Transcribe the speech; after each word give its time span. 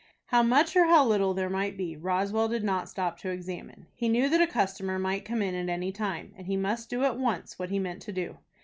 How 0.25 0.41
much 0.41 0.75
or 0.75 0.85
how 0.85 1.05
little 1.05 1.35
there 1.35 1.47
might 1.47 1.77
be 1.77 1.95
Roswell 1.95 2.47
did 2.47 2.63
not 2.63 2.89
stop 2.89 3.19
to 3.19 3.29
examine. 3.29 3.85
He 3.93 4.09
knew 4.09 4.29
that 4.29 4.41
a 4.41 4.47
customer 4.47 4.97
might 4.97 5.25
come 5.25 5.43
in 5.43 5.53
at 5.53 5.71
any 5.71 5.91
time, 5.91 6.33
and 6.35 6.47
he 6.47 6.57
must 6.57 6.89
do 6.89 7.03
at 7.03 7.19
once 7.19 7.59
what 7.59 7.69
he 7.69 7.77
meant 7.77 8.01
to 8.01 8.11
do. 8.11 8.37